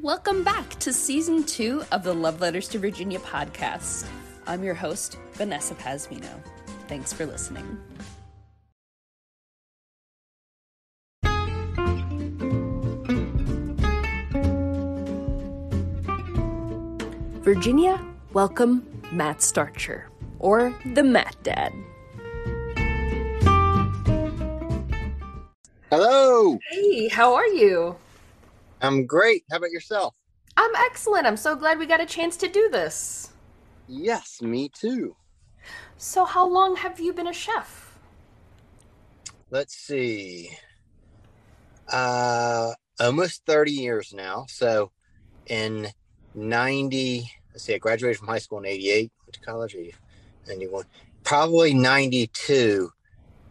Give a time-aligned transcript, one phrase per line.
[0.00, 4.06] Welcome back to season two of the Love Letters to Virginia podcast.
[4.46, 6.40] I'm your host, Vanessa Pasmino.
[6.86, 7.66] Thanks for listening.
[17.42, 18.00] Virginia,
[18.32, 20.08] welcome Matt Starcher,
[20.38, 21.72] or the Matt Dad.
[25.90, 26.60] Hello.
[26.70, 27.96] Hey, how are you?
[28.80, 29.44] I'm great.
[29.50, 30.14] How about yourself?
[30.56, 31.26] I'm excellent.
[31.26, 33.32] I'm so glad we got a chance to do this.
[33.86, 35.16] Yes, me too.
[35.96, 37.98] So, how long have you been a chef?
[39.50, 40.50] Let's see.
[41.90, 44.46] Uh almost 30 years now.
[44.48, 44.90] So
[45.46, 45.88] in
[46.34, 49.94] 90, let's see, I graduated from high school in 88, went to college 80,
[50.48, 50.84] 91.
[51.24, 52.90] Probably 92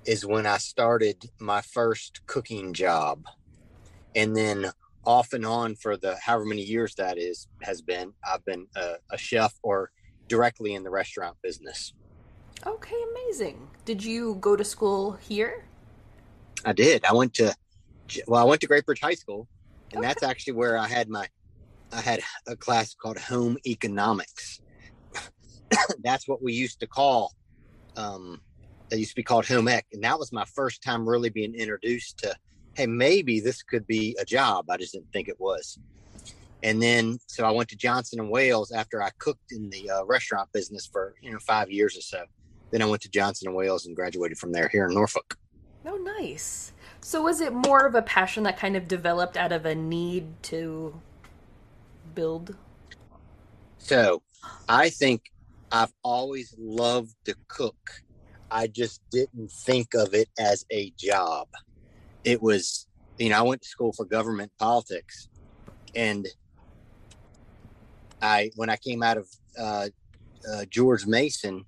[0.05, 3.25] is when I started my first cooking job.
[4.15, 4.71] And then
[5.07, 8.95] off and on for the however many years that is has been, I've been a,
[9.09, 9.89] a chef or
[10.27, 11.93] directly in the restaurant business.
[12.65, 13.69] Okay, amazing.
[13.85, 15.65] Did you go to school here?
[16.65, 17.05] I did.
[17.05, 17.55] I went to
[18.27, 19.47] well, I went to Great Bridge High School,
[19.93, 21.27] and that's actually where I had my
[21.93, 24.59] I had a class called Home Economics.
[26.03, 27.31] that's what we used to call
[27.95, 28.41] um
[28.89, 31.53] that used to be called home ec and that was my first time really being
[31.53, 32.33] introduced to
[32.77, 35.79] hey maybe this could be a job i just didn't think it was
[36.63, 40.05] and then so i went to johnson and wales after i cooked in the uh,
[40.05, 42.23] restaurant business for you know five years or so
[42.71, 45.35] then i went to johnson and wales and graduated from there here in norfolk
[45.85, 46.73] Oh, nice.
[46.99, 50.25] So, was it more of a passion that kind of developed out of a need
[50.43, 50.99] to
[52.13, 52.57] build?
[53.77, 54.21] So
[54.67, 55.21] I think
[55.71, 57.77] I've always loved to cook.
[58.51, 61.47] I just didn't think of it as a job.
[62.23, 62.87] It was,
[63.17, 65.29] you know, I went to school for government politics.
[65.95, 66.27] And
[68.21, 69.89] I, when I came out of uh,
[70.51, 71.65] uh, George Mason,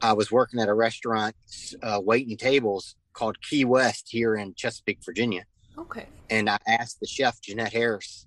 [0.00, 1.34] I was working at a restaurant
[1.82, 5.44] uh, waiting tables called Key West here in Chesapeake, Virginia
[5.76, 6.06] Okay.
[6.30, 8.26] and I asked the chef Jeanette Harris.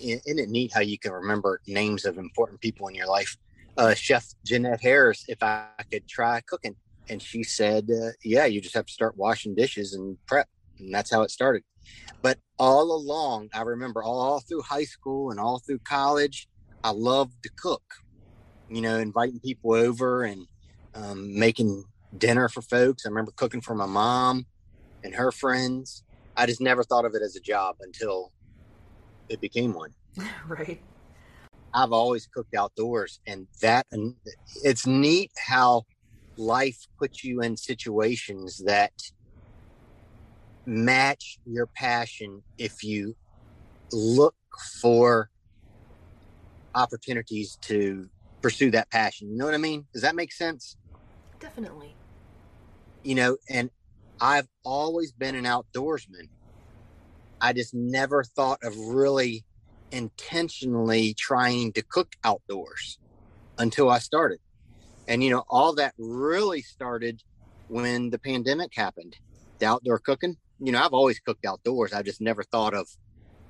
[0.00, 3.36] Isn't it neat how you can remember names of important people in your life?
[3.76, 6.76] Uh, chef Jeanette Harris, if I could try cooking,
[7.08, 10.48] and she said, uh, "Yeah, you just have to start washing dishes and prep,"
[10.78, 11.62] and that's how it started.
[12.22, 16.48] But all along, I remember all through high school and all through college,
[16.82, 17.82] I loved to cook.
[18.68, 20.46] You know, inviting people over and
[20.94, 21.84] um, making
[22.16, 23.06] dinner for folks.
[23.06, 24.46] I remember cooking for my mom
[25.02, 26.02] and her friends.
[26.36, 28.32] I just never thought of it as a job until
[29.28, 29.94] it became one.
[30.46, 30.80] right.
[31.74, 34.14] I've always cooked outdoors, and that and
[34.64, 35.82] it's neat how
[36.36, 38.92] life puts you in situations that
[40.68, 43.16] match your passion if you
[43.92, 44.36] look
[44.82, 45.30] for
[46.74, 48.08] opportunities to
[48.42, 49.30] pursue that passion.
[49.30, 49.86] You know what I mean?
[49.92, 50.76] Does that make sense?
[51.40, 51.96] Definitely.
[53.02, 53.70] you know, and
[54.20, 56.30] I've always been an outdoorsman.
[57.40, 59.44] I just never thought of really
[59.92, 62.98] intentionally trying to cook outdoors
[63.58, 64.40] until I started.
[65.08, 67.22] And, you know, all that really started
[67.68, 69.16] when the pandemic happened.
[69.60, 71.92] The outdoor cooking, you know, I've always cooked outdoors.
[71.92, 72.88] I just never thought of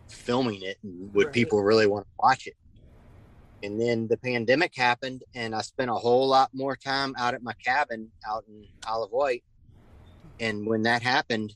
[0.08, 1.34] filming it and would Right.
[1.34, 2.54] people really want to watch it.
[3.62, 7.42] And then the pandemic happened, and I spent a whole lot more time out at
[7.42, 9.42] my cabin out in Isle of Wight.
[10.38, 11.54] And when that happened,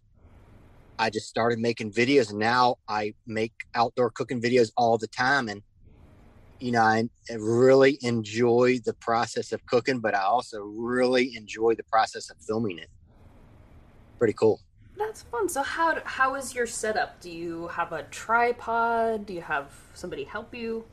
[0.99, 5.49] I just started making videos, and now I make outdoor cooking videos all the time.
[5.49, 5.63] And
[6.59, 11.75] you know, I I really enjoy the process of cooking, but I also really enjoy
[11.75, 12.89] the process of filming it.
[14.19, 14.61] Pretty cool.
[14.97, 15.49] That's fun.
[15.49, 17.21] So, how how is your setup?
[17.21, 19.27] Do you have a tripod?
[19.27, 20.85] Do you have somebody help you?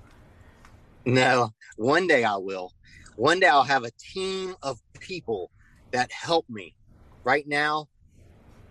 [1.06, 2.72] No, one day I will.
[3.16, 5.52] One day I'll have a team of people
[5.92, 6.76] that help me.
[7.24, 7.88] Right now,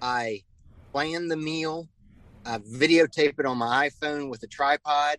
[0.01, 0.43] I
[0.93, 1.89] plan the meal,
[2.47, 5.19] I videotape it on my iPhone with a tripod,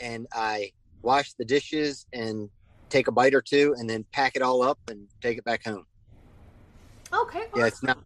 [0.00, 2.50] and I wash the dishes and
[2.90, 5.64] take a bite or two, and then pack it all up and take it back
[5.64, 5.86] home.
[7.12, 7.44] Okay.
[7.56, 7.98] Yeah, it's not,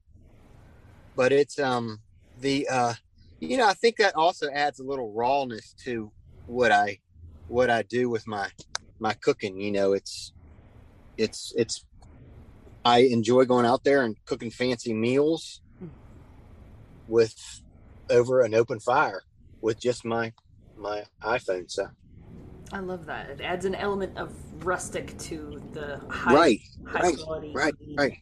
[1.17, 2.01] but it's um
[2.41, 2.93] the uh
[3.41, 6.13] you know I think that also adds a little rawness to
[6.47, 7.01] what I
[7.49, 8.49] what I do with my
[8.99, 9.61] my cooking.
[9.61, 10.33] You know, it's
[11.17, 11.85] it's it's
[12.85, 15.61] I enjoy going out there and cooking fancy meals
[17.09, 17.35] with
[18.11, 19.23] over an open fire
[19.61, 20.33] with just my
[20.77, 21.71] my iPhone.
[21.71, 21.89] So
[22.73, 23.31] I love that.
[23.31, 24.33] It adds an element of
[24.65, 27.53] rustic to the high, right, high right, quality.
[27.55, 28.19] right, right.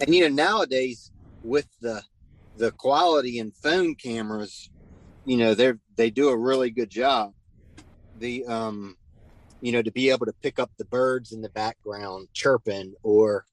[0.00, 1.12] And you know, nowadays
[1.42, 2.02] with the
[2.56, 4.70] the quality in phone cameras,
[5.24, 7.32] you know they're they do a really good job
[8.18, 8.96] the um
[9.60, 13.44] you know to be able to pick up the birds in the background chirping or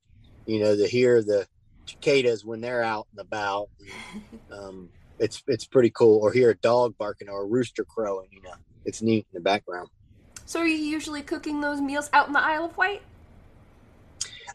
[0.45, 1.47] you know to hear the
[1.85, 3.69] cicadas when they're out and about
[4.51, 4.89] um
[5.19, 8.53] it's it's pretty cool or hear a dog barking or a rooster crowing you know
[8.85, 9.87] it's neat in the background
[10.45, 13.03] So are you usually cooking those meals out in the Isle of Wight?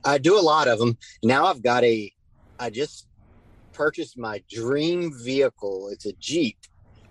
[0.04, 0.98] I do a lot of them.
[1.22, 2.12] Now I've got a,
[2.58, 3.06] I just
[3.74, 5.88] purchased my dream vehicle.
[5.92, 6.56] It's a Jeep,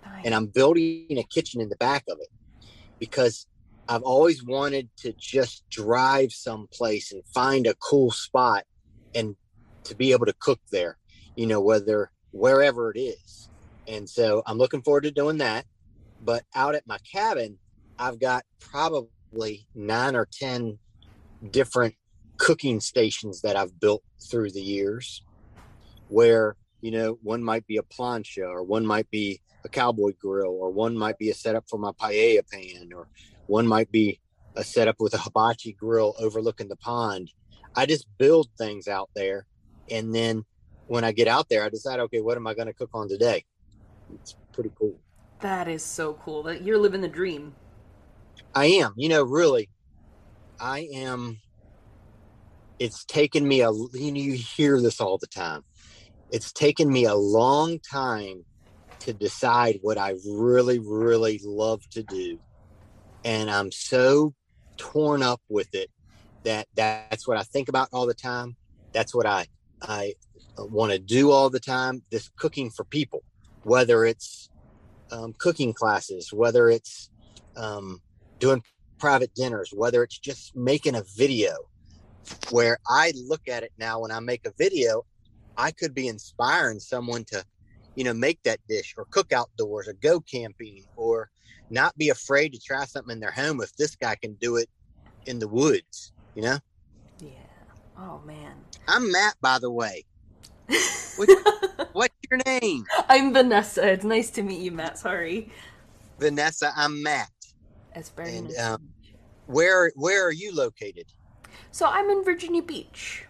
[0.04, 0.24] Nice.
[0.24, 2.28] and I'm building a kitchen in the back of it
[2.98, 3.46] because
[3.88, 8.64] I've always wanted to just drive someplace and find a cool spot
[9.14, 9.36] and
[9.84, 10.96] to be able to cook there,
[11.36, 13.50] you know, whether wherever it is.
[13.86, 15.66] And so I'm looking forward to doing that.
[16.22, 17.58] But out at my cabin,
[17.98, 20.78] I've got probably nine or 10
[21.50, 21.94] different
[22.38, 25.22] cooking stations that I've built through the years
[26.14, 30.56] where, you know, one might be a plancha or one might be a cowboy grill
[30.60, 33.08] or one might be a setup for my paella pan or
[33.46, 34.20] one might be
[34.56, 37.30] a setup with a hibachi grill overlooking the pond.
[37.74, 39.46] I just build things out there.
[39.90, 40.44] And then
[40.86, 43.08] when I get out there, I decide, okay, what am I going to cook on
[43.08, 43.44] today?
[44.14, 44.94] It's pretty cool.
[45.40, 46.44] That is so cool.
[46.44, 47.54] That you're living the dream.
[48.54, 49.68] I am, you know, really,
[50.60, 51.40] I am.
[52.78, 55.62] It's taken me a, you know, you hear this all the time.
[56.34, 58.44] It's taken me a long time
[58.98, 62.40] to decide what I really, really love to do.
[63.24, 64.34] And I'm so
[64.76, 65.92] torn up with it
[66.42, 68.56] that that's what I think about all the time.
[68.92, 69.46] That's what I,
[69.80, 70.14] I
[70.58, 72.02] want to do all the time.
[72.10, 73.22] This cooking for people,
[73.62, 74.50] whether it's
[75.12, 77.10] um, cooking classes, whether it's
[77.56, 78.02] um,
[78.40, 78.60] doing
[78.98, 81.54] private dinners, whether it's just making a video
[82.50, 85.04] where I look at it now when I make a video,
[85.56, 87.44] I could be inspiring someone to,
[87.94, 91.30] you know, make that dish or cook outdoors or go camping or
[91.70, 94.68] not be afraid to try something in their home if this guy can do it
[95.26, 96.58] in the woods, you know?
[97.20, 97.28] Yeah.
[97.98, 98.54] Oh man.
[98.88, 100.04] I'm Matt, by the way.
[101.16, 101.28] What-
[101.92, 102.84] What's your name?
[103.08, 103.86] I'm Vanessa.
[103.92, 104.98] It's nice to meet you, Matt.
[104.98, 105.50] Sorry.
[106.18, 107.30] Vanessa, I'm Matt.
[107.94, 108.60] It's very And, nice.
[108.60, 108.88] um,
[109.46, 111.06] Where where are you located?
[111.70, 113.24] so I'm in Virginia Beach.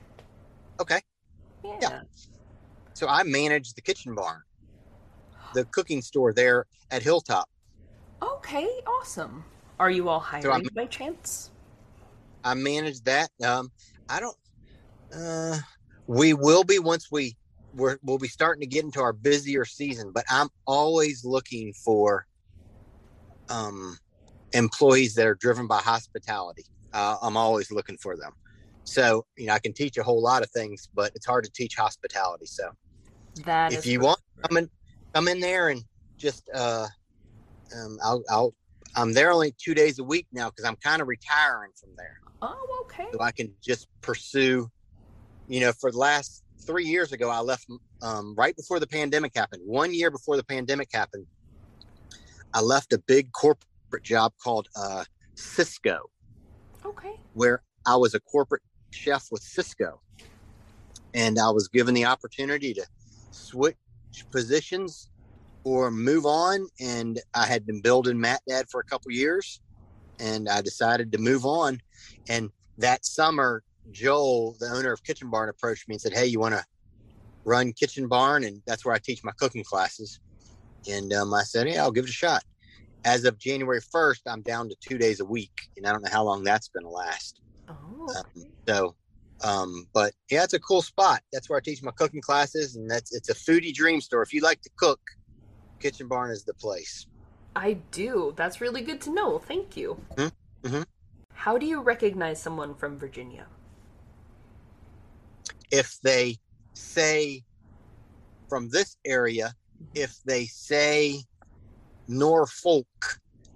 [0.80, 1.00] Okay.
[1.64, 1.78] Yeah.
[1.80, 2.00] Yeah.
[2.92, 4.42] So I manage the kitchen barn,
[5.54, 7.48] the cooking store there at Hilltop.
[8.22, 8.68] Okay.
[8.86, 9.44] Awesome.
[9.80, 11.50] Are you all hiring by chance?
[12.44, 13.30] I manage that.
[13.44, 13.72] Um,
[14.08, 14.36] I don't.
[15.14, 15.58] Uh,
[16.06, 17.36] we will be once we
[17.74, 20.12] we're, we'll be starting to get into our busier season.
[20.14, 22.26] But I'm always looking for
[23.48, 23.98] um,
[24.52, 26.64] employees that are driven by hospitality.
[26.92, 28.32] Uh, I'm always looking for them.
[28.84, 31.50] So you know, I can teach a whole lot of things, but it's hard to
[31.52, 32.46] teach hospitality.
[32.46, 32.70] So
[33.44, 34.70] That if you want, come in,
[35.14, 35.82] come in there and
[36.18, 36.48] just.
[36.54, 36.86] Uh,
[37.76, 38.54] um, I'll, I'll.
[38.96, 42.20] I'm there only two days a week now because I'm kind of retiring from there
[42.42, 43.06] Oh, okay.
[43.12, 44.68] so I can just pursue.
[45.48, 47.66] You know, for the last three years ago, I left
[48.02, 49.62] um, right before the pandemic happened.
[49.64, 51.26] One year before the pandemic happened,
[52.54, 55.04] I left a big corporate job called uh,
[55.34, 56.10] Cisco,
[56.86, 57.14] Okay.
[57.32, 58.62] where I was a corporate
[58.94, 60.00] chef with Cisco,
[61.14, 62.86] and I was given the opportunity to
[63.30, 63.76] switch
[64.30, 65.10] positions
[65.64, 66.68] or move on.
[66.80, 69.60] And I had been building Matt Dad for a couple years,
[70.20, 71.80] and I decided to move on.
[72.28, 76.40] And that summer, Joel, the owner of Kitchen Barn, approached me and said, "Hey, you
[76.40, 76.64] want to
[77.44, 80.20] run Kitchen Barn?" And that's where I teach my cooking classes.
[80.88, 82.42] And um, I said, "Yeah, I'll give it a shot."
[83.04, 86.10] As of January first, I'm down to two days a week, and I don't know
[86.10, 87.40] how long that's going to last.
[87.68, 88.14] Oh.
[88.16, 88.94] Um, so,
[89.42, 91.20] um, but yeah, it's a cool spot.
[91.32, 94.22] That's where I teach my cooking classes, and that's it's a foodie dream store.
[94.22, 95.00] If you like to cook,
[95.80, 97.06] Kitchen Barn is the place.
[97.56, 98.32] I do.
[98.36, 99.38] That's really good to know.
[99.38, 100.00] Thank you.
[100.16, 100.84] Mhm, mhm.
[101.34, 103.46] How do you recognize someone from Virginia?
[105.70, 106.38] If they
[106.72, 107.44] say
[108.48, 109.54] from this area,
[109.94, 111.24] if they say
[112.08, 112.86] Norfolk,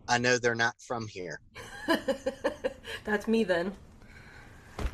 [0.09, 1.41] I know they're not from here.
[3.05, 3.75] That's me then.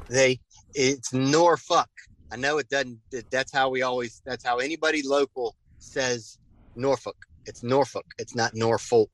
[0.09, 0.41] They
[0.75, 1.89] it's Norfolk.
[2.33, 2.99] I know it doesn't.
[3.31, 4.21] That's how we always.
[4.27, 6.39] That's how anybody local says
[6.77, 7.17] Norfolk.
[7.47, 8.07] It's Norfolk.
[8.19, 9.11] It's not Norfolk,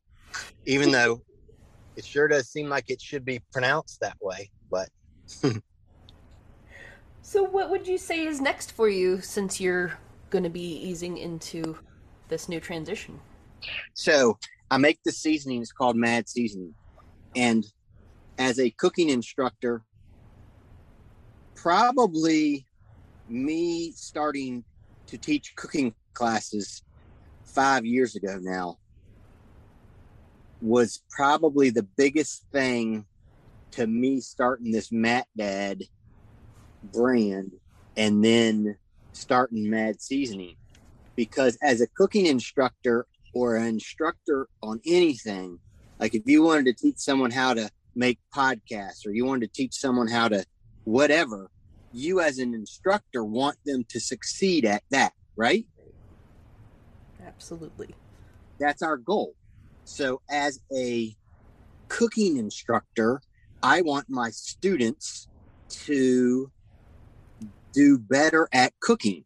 [0.64, 1.22] even though
[1.96, 4.50] it sure does seem like it should be pronounced that way.
[4.70, 4.88] But
[7.22, 9.92] So, what would you say is next for you since you're
[10.30, 11.78] going to be easing into
[12.28, 13.20] this new transition?
[13.94, 14.38] so
[14.70, 15.60] I make the seasoning.
[15.60, 16.74] It's called Mad Seasoning,
[17.36, 17.64] and
[18.38, 19.82] as a cooking instructor,
[21.60, 22.66] probably
[23.28, 24.64] me starting
[25.06, 26.82] to teach cooking classes
[27.44, 28.78] five years ago now
[30.62, 33.04] was probably the biggest thing
[33.70, 35.82] to me starting this Matt Dad
[36.82, 37.52] brand
[37.96, 38.76] and then
[39.12, 40.56] starting Mad Seasoning.
[41.14, 45.58] Because as a cooking instructor or an instructor on anything,
[45.98, 49.52] like if you wanted to teach someone how to make podcasts or you wanted to
[49.52, 50.44] teach someone how to
[50.84, 51.50] whatever,
[51.92, 55.66] you as an instructor want them to succeed at that, right?
[57.24, 57.94] Absolutely.
[58.58, 59.34] That's our goal.
[59.84, 61.14] So, as a
[61.88, 63.20] cooking instructor,
[63.62, 65.28] I want my students
[65.70, 66.50] to
[67.72, 69.24] do better at cooking,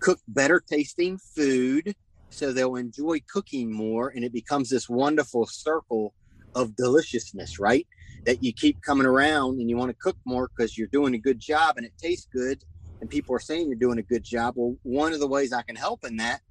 [0.00, 1.94] cook better tasting food
[2.30, 6.14] so they'll enjoy cooking more and it becomes this wonderful circle
[6.54, 7.86] of deliciousness, right?
[8.28, 11.18] That you keep coming around and you want to cook more because you're doing a
[11.18, 12.62] good job and it tastes good
[13.00, 14.52] and people are saying you're doing a good job.
[14.54, 16.42] Well, one of the ways I can help in that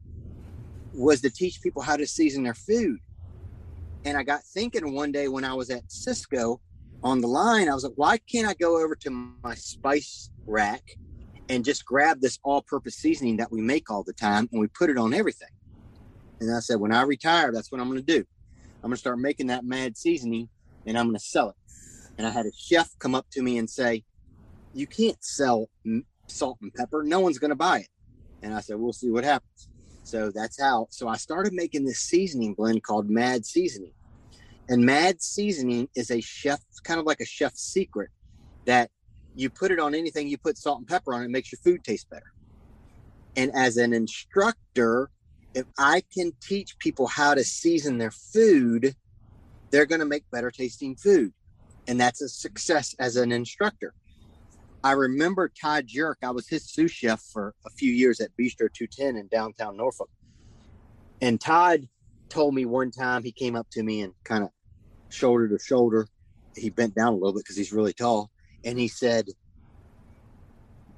[0.95, 2.97] was to teach people how to season their food.
[4.05, 6.61] And I got thinking one day when I was at Cisco
[7.03, 9.11] on the line, I was like, why can't I go over to
[9.43, 10.81] my spice rack
[11.47, 14.67] and just grab this all purpose seasoning that we make all the time and we
[14.67, 15.49] put it on everything?
[16.39, 18.25] And I said, when I retire, that's what I'm going to do.
[18.77, 20.49] I'm going to start making that mad seasoning
[20.87, 21.55] and I'm going to sell it.
[22.17, 24.03] And I had a chef come up to me and say,
[24.73, 25.69] you can't sell
[26.27, 27.03] salt and pepper.
[27.03, 27.89] No one's going to buy it.
[28.41, 29.69] And I said, we'll see what happens.
[30.03, 30.87] So that's how.
[30.89, 33.93] So I started making this seasoning blend called Mad Seasoning.
[34.69, 38.09] And Mad Seasoning is a chef, kind of like a chef's secret
[38.65, 38.89] that
[39.35, 41.59] you put it on anything, you put salt and pepper on it, it makes your
[41.63, 42.33] food taste better.
[43.35, 45.09] And as an instructor,
[45.53, 48.95] if I can teach people how to season their food,
[49.69, 51.33] they're going to make better tasting food.
[51.87, 53.93] And that's a success as an instructor.
[54.83, 56.19] I remember Todd Jurich.
[56.23, 60.09] I was his sous chef for a few years at Bistro 210 in downtown Norfolk.
[61.21, 61.87] And Todd
[62.29, 64.49] told me one time he came up to me and kind of
[65.09, 66.07] shoulder to shoulder.
[66.55, 68.29] He bent down a little bit because he's really tall.
[68.63, 69.27] And he said,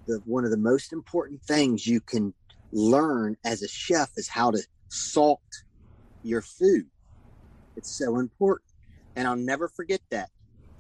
[0.08, 2.34] the, one of the most important things you can
[2.72, 5.42] learn as a chef is how to salt
[6.24, 6.88] your food.
[7.76, 8.70] It's so important.
[9.16, 10.30] And I'll never forget that.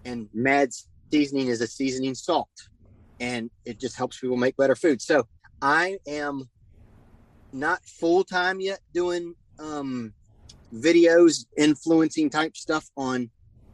[0.06, 0.70] And Mad
[1.12, 2.50] seasoning is a seasoning salt
[3.20, 5.02] and it just helps people make better food.
[5.02, 5.28] So
[5.62, 6.50] I am
[7.52, 10.14] not full time yet doing um,
[10.74, 13.30] videos, influencing type stuff on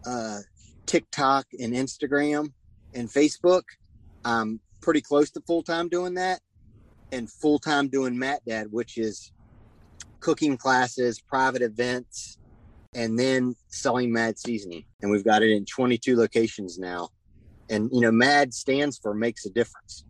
[0.05, 0.39] uh,
[0.86, 2.51] TikTok and Instagram
[2.94, 3.63] and Facebook.
[4.24, 6.39] I'm pretty close to full time doing that
[7.12, 9.32] and full time doing Matt Dad, which is
[10.20, 12.38] cooking classes, private events,
[12.95, 14.85] and then selling Mad Seasoning.
[15.01, 17.09] And we've got it in 22 locations now.
[17.69, 20.05] And, you know, MAD stands for makes a difference.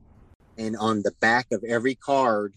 [0.57, 2.53] And on the back of every card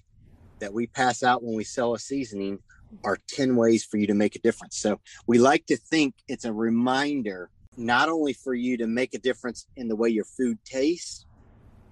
[0.61, 2.58] that we pass out when we sell a seasoning
[3.04, 4.76] are 10 ways for you to make a difference.
[4.76, 9.18] So we like to think it's a reminder, not only for you to make a
[9.18, 11.26] difference in the way your food tastes,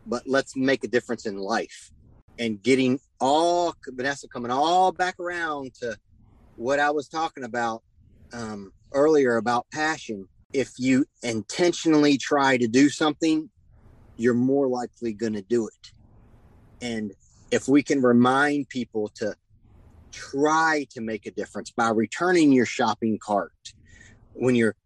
[0.06, 1.90] but let's make a difference in life
[2.38, 5.96] and getting all Vanessa coming all back around to
[6.56, 7.82] what I was talking about
[8.36, 10.28] um, earlier about passion.
[10.52, 13.50] If you intentionally try to do something,
[14.16, 15.92] you're more likely going to do it.
[16.80, 17.12] And
[17.50, 19.34] if we can remind people to
[20.12, 23.52] try to make a difference by returning your shopping cart
[24.34, 24.76] when you're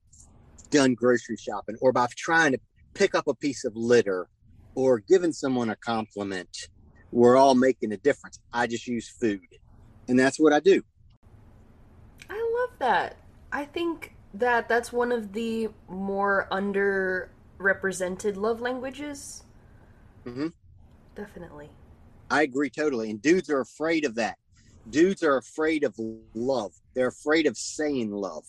[0.70, 2.58] done grocery shopping or by trying to
[2.94, 4.28] pick up a piece of litter
[4.74, 6.68] or giving someone a compliment
[7.12, 9.40] we're all making a difference i just use food
[10.08, 10.82] and that's what i do
[12.28, 13.16] i love that
[13.52, 19.44] i think that that's one of the more underrepresented love languages
[20.24, 20.48] mm-hmm.
[21.14, 21.70] definitely
[22.30, 24.36] i agree totally and dudes are afraid of that
[24.88, 25.94] dudes are afraid of
[26.34, 26.72] love.
[26.94, 28.44] They're afraid of saying love.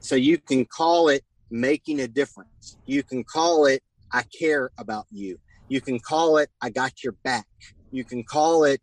[0.00, 2.76] So you can call it making a difference.
[2.86, 3.82] You can call it
[4.12, 5.38] I care about you.
[5.68, 7.46] You can call it I got your back.
[7.90, 8.80] You can call it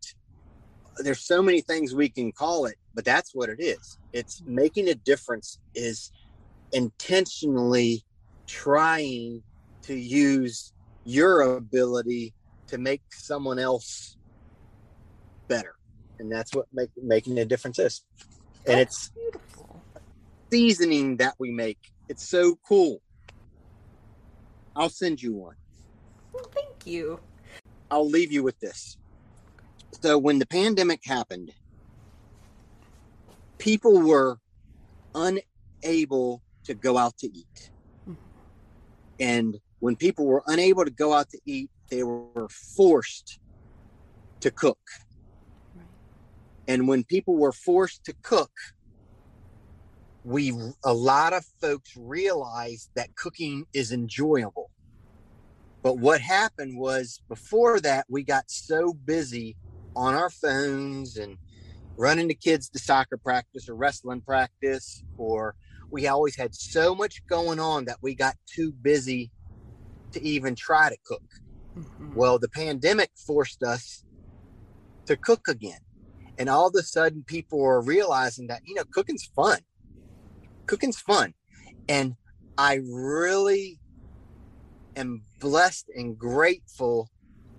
[0.98, 3.98] there's so many things we can call it, but that's what it is.
[4.14, 6.12] It's making a difference is
[6.72, 8.04] intentionally
[8.48, 9.44] trying
[9.84, 12.34] to use your ability
[12.68, 14.18] to make someone else
[15.48, 15.76] better
[16.22, 18.02] and that's what make, making a difference is.
[18.68, 19.82] And that's it's beautiful.
[20.52, 21.80] seasoning that we make.
[22.08, 23.02] It's so cool.
[24.76, 25.56] I'll send you one.
[26.32, 27.20] Well, thank you.
[27.90, 28.98] I'll leave you with this.
[30.02, 31.52] So when the pandemic happened,
[33.62, 34.40] people were
[35.14, 37.70] unable to go out to eat.
[39.20, 43.40] And when people were unable to go out to eat, they were forced
[44.40, 44.80] to cook.
[46.68, 48.52] And when people were forced to cook,
[50.24, 50.54] we
[50.84, 54.72] a lot of folks realized that cooking is enjoyable.
[55.84, 59.56] But what happened was before that, we got so busy
[59.96, 61.38] on our phones and
[61.98, 65.56] running the kids to soccer practice or wrestling practice, or
[65.90, 69.32] we always had so much going on that we got too busy
[70.14, 71.24] to even try to cook.
[71.78, 72.16] Mm-hmm.
[72.16, 74.04] Well, the pandemic forced us
[75.06, 75.80] to cook again.
[76.38, 79.60] And all of a sudden, people are realizing that, you know, cooking's fun.
[80.66, 81.34] Cooking's fun.
[81.88, 82.16] And
[82.58, 83.80] I really
[84.96, 87.10] am blessed and grateful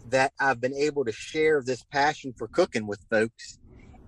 [0.09, 3.59] that I've been able to share this passion for cooking with folks.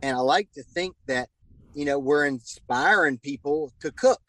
[0.04, 1.30] And I like to think that,
[1.72, 4.20] you know, we're inspiring people to cook.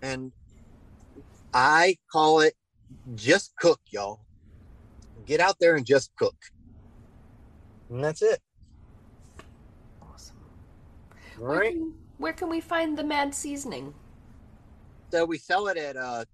[0.00, 0.30] And
[1.52, 2.54] I call it
[3.16, 4.20] just cook, y'all.
[5.26, 6.36] Get out there and just cook.
[7.90, 8.38] And that's it.
[10.00, 10.36] Awesome.
[11.40, 11.56] All right.
[11.56, 13.92] Where can, where can we find the Mad Seasoning?
[15.10, 16.26] So we sell it at uh,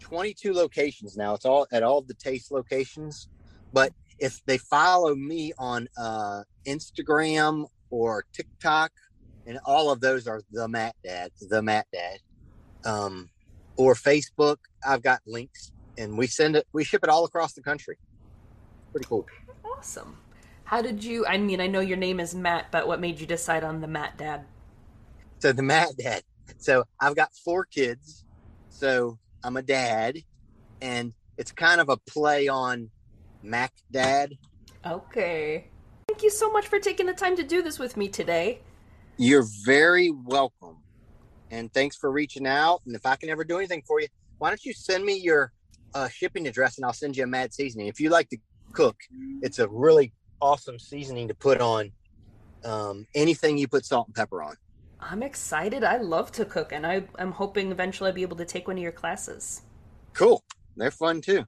[0.00, 1.32] 22 locations now.
[1.32, 3.30] It's all at all the taste locations.
[3.72, 8.92] But if they follow me on uh, Instagram or TikTok,
[9.46, 12.18] and all of those are the Matt Dad, the Matt Dad,
[12.84, 13.28] um,
[13.76, 16.66] or Facebook, I've got links, and we send it.
[16.72, 17.98] We ship it all across the country.
[18.92, 19.26] Pretty cool.
[19.64, 20.18] Awesome.
[20.64, 21.26] How did you?
[21.26, 23.86] I mean, I know your name is Matt, but what made you decide on the
[23.86, 24.44] Matt Dad?
[25.38, 26.22] So the Matt Dad.
[26.58, 28.24] So I've got four kids.
[28.68, 30.18] So I'm a dad,
[30.80, 32.90] and it's kind of a play on
[33.42, 34.32] Mac Dad.
[34.86, 35.68] Okay.
[36.22, 38.60] Thank you so much for taking the time to do this with me today.
[39.16, 40.76] You're very welcome.
[41.50, 42.80] And thanks for reaching out.
[42.86, 44.06] And if I can ever do anything for you,
[44.38, 45.52] why don't you send me your
[45.94, 47.88] uh, shipping address and I'll send you a mad seasoning.
[47.88, 48.36] If you like to
[48.72, 48.96] cook,
[49.42, 51.90] it's a really awesome seasoning to put on
[52.64, 54.54] um, anything you put salt and pepper on.
[55.00, 55.82] I'm excited.
[55.82, 58.76] I love to cook, and I, I'm hoping eventually I'll be able to take one
[58.76, 59.62] of your classes.
[60.12, 60.44] Cool.
[60.76, 61.44] They're fun too.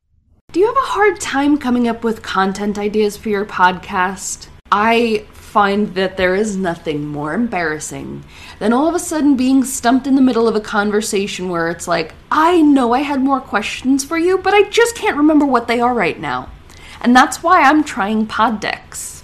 [0.51, 4.49] Do you have a hard time coming up with content ideas for your podcast?
[4.77, 8.25] I find that there is nothing more embarrassing
[8.59, 11.87] than all of a sudden being stumped in the middle of a conversation where it's
[11.87, 15.69] like, I know I had more questions for you, but I just can't remember what
[15.69, 16.51] they are right now.
[17.01, 19.23] And that's why I'm trying Poddecks.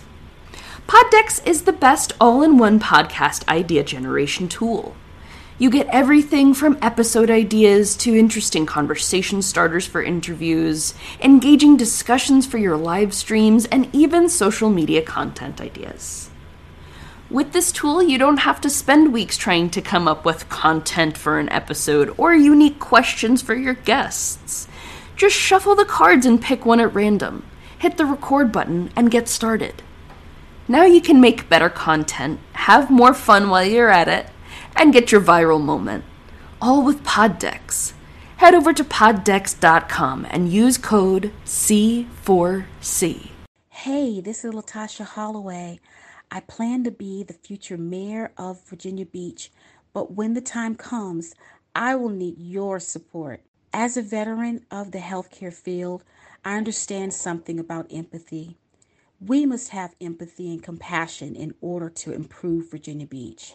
[0.87, 4.95] Poddecks is the best all in one podcast idea generation tool.
[5.61, 12.57] You get everything from episode ideas to interesting conversation starters for interviews, engaging discussions for
[12.57, 16.31] your live streams, and even social media content ideas.
[17.29, 21.19] With this tool, you don't have to spend weeks trying to come up with content
[21.19, 24.67] for an episode or unique questions for your guests.
[25.15, 27.45] Just shuffle the cards and pick one at random,
[27.79, 29.83] hit the record button, and get started.
[30.67, 34.27] Now you can make better content, have more fun while you're at it,
[34.77, 36.05] and get your viral moment.
[36.61, 37.95] All with Poddecks.
[38.37, 43.29] Head over to poddecks.com and use code C4C.
[43.69, 45.81] Hey, this is Latasha Holloway.
[46.31, 49.51] I plan to be the future mayor of Virginia Beach,
[49.93, 51.35] but when the time comes,
[51.75, 53.43] I will need your support.
[53.73, 56.05] As a veteran of the healthcare field,
[56.45, 58.57] I understand something about empathy.
[59.21, 63.55] We must have empathy and compassion in order to improve Virginia Beach.